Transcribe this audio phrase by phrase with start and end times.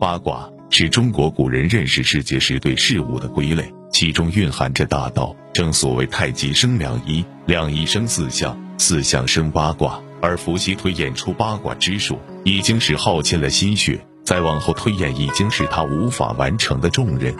[0.00, 5.36] 八卦是中国古人认识世界时对事物的归类，其中蕴含着大道。
[5.52, 10.00] 正所谓太极生两仪，两仪生四象，四象生八卦。
[10.22, 17.34] 而伏羲推演出八卦之术，已经是耗尽了心血；再往后推演，已经是他无法完成的重任。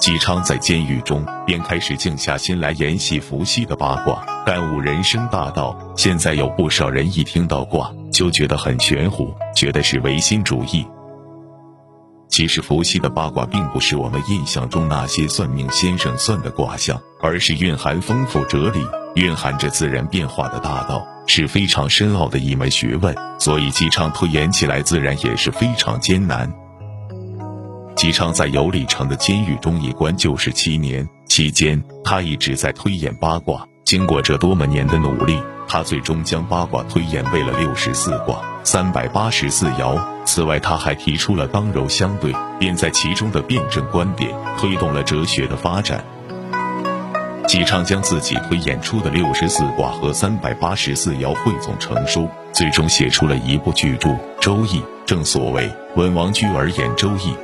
[0.00, 5.78] 姬昌在监狱中便开始静下心来研习伏羲的八卦，感悟人生大道。
[5.96, 10.84] 现在有不少人一听到卦就觉得很玄乎，觉得是唯心主义。
[12.32, 18.80] 其实伏羲的八卦并不是我们印象中那些算命先生算的卦象，而是蕴含丰富哲理、
[19.16, 23.14] 蕴含着自然变化的大道，是非常深奥的一门学问。
[23.38, 26.50] 所以姬昌推演起来自然也是非常艰难。
[27.94, 33.68] 姬昌在有里城的监狱中一关就是七年，期间他一直在推演八卦。
[33.84, 40.00] 经过这多么年的努力，他最终将八卦推演为了六十四卦、三百八十四爻。
[40.24, 46.04] 此外，他还提出了刚柔相对，并在其中的辩证观点推动了哲学的发展。
[47.48, 54.08] 姬昌将自己推演出的六十四卦和三百八十四爻汇总成书，最终写出了一部巨著
[54.40, 54.78] 《周易》。
[55.04, 57.32] 正所谓“文王居而演周易”。《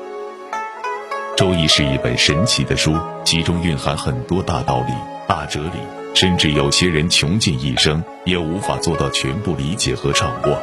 [1.36, 4.94] 周易》是一本神奇的书，其中蕴含很多大道理、
[5.26, 5.80] 大哲理，
[6.14, 10.62] 甚至有些人穷尽一生也无法做到全部理解和掌握。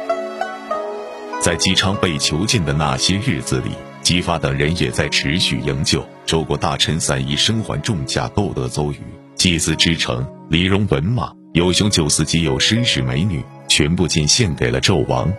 [1.46, 3.70] 在姬昌被囚禁的那些日子里，
[4.02, 6.04] 姬发等人也在持续营救。
[6.24, 8.98] 周国大臣散宜生还重甲，购得邹宇，
[9.36, 15.32] 祭祀之城，礼容文马，有雄九司及有绅士美女，全部进献给了纣王。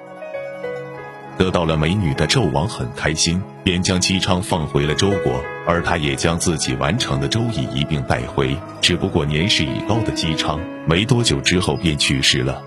[1.38, 8.56] 得到了美女的纣王很开心，便将姬昌放回了周国，而他也将自己完成的《周易》一并带回。
[8.80, 12.64] 只不过年事已高的姬昌，没多久之后便去世了。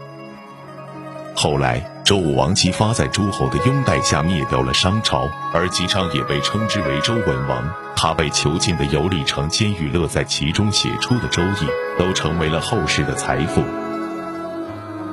[1.43, 7.73] 后来，周武王姬发在诸侯的拥戴下灭掉了商朝，而姬昌也被称之为周文王。
[7.97, 11.47] 他被囚禁的游历城监狱，乐在其中写出的《周易》，
[11.99, 13.65] 都成为了后世的财富。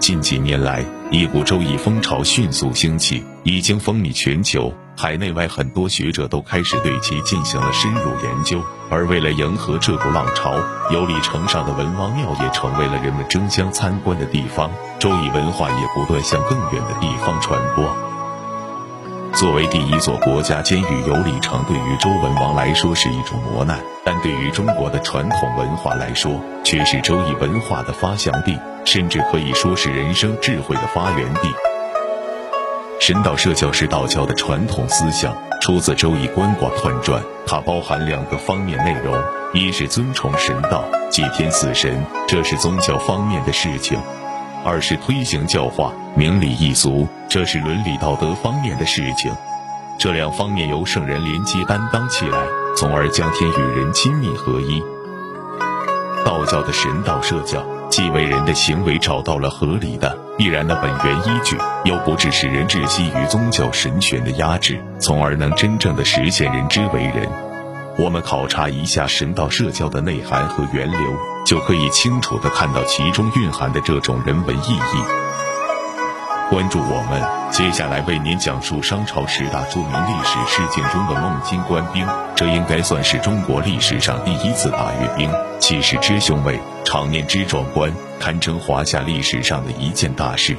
[0.01, 8.62] 近几年来，一股周易风潮迅速兴起，已经风靡全球，海内外很多学者都开始对其进行了深入研究。
[8.90, 10.59] 而为了迎合这股浪潮，
[10.91, 14.69] 游历城上的文王庙也成为了人们争相参观的地方，
[15.00, 17.85] 周易文化也不断向更远的地方传播。
[19.31, 31.50] 作为第一座国家监狱，游里城对于周文王来说是一种磨难，但对于中国的传统文化来说，却是周易文化的发祥地，甚至可以说是人生智慧的发源地。
[33.00, 39.16] 神道社教是道教的传统思想，出自《周易观卦彖传》，它包含两个方面内容：
[39.53, 43.97] 一是尊崇神道，祭天祀神，这是宗教方面的事情。
[44.66, 49.31] 二是推行教化、明理易俗，这是伦理道德方面的事情。
[50.00, 54.84] 这两方面由圣人连接担当起来，从而将天与人亲密合一。
[56.25, 57.64] 道教的神道社教，
[57.97, 67.28] 既为人的行为找到了合理的、必然的本源依据，又不致使人窒息于宗教神权的压制，从而能真正的实现人之为人。
[67.97, 71.00] 我们考察一下神道社教的内涵和源流，
[71.44, 75.26] 就可以清楚地看到其中蕴含的这种人文意义。
[76.50, 77.22] 关注我们，
[77.52, 82.08] 接下来为您讲述商朝十大著名历史事件中的孟津官兵。
[82.38, 90.56] 这应该算是中国历史上第一次大阅兵，气势之雄伟，场面之壮观，堪称华夏历史上的一件大事。